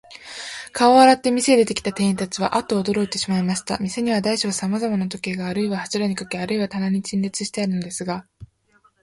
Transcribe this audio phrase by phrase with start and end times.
[0.73, 3.77] 顔を洗って、店へ出てきた店員たちは、アッとおどろいてしまいました。
[3.77, 8.25] 店には大小さまざまの時計が、あるいは柱にかけ、あるいは棚に陳列してあるのですが、